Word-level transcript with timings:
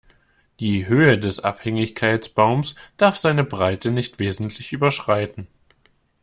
Die 0.59 0.87
Höhe 0.87 1.19
des 1.19 1.41
Abhängigkeitsbaums 1.41 2.73
darf 2.97 3.17
seine 3.19 3.43
Breite 3.43 3.91
nicht 3.91 4.17
wesentlich 4.17 4.73
überschreiten. 4.73 5.45